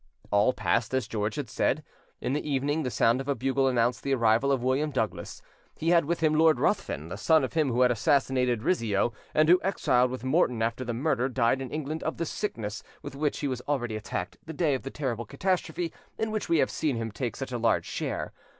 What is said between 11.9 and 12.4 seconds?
of the